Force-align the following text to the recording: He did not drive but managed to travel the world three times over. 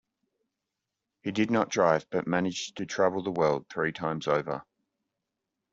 He 1.21 1.31
did 1.31 1.51
not 1.51 1.69
drive 1.69 2.07
but 2.09 2.25
managed 2.25 2.77
to 2.77 2.87
travel 2.87 3.21
the 3.21 3.29
world 3.29 3.67
three 3.69 3.91
times 3.91 4.25
over. 4.27 4.63